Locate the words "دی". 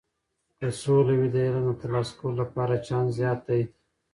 3.49-3.61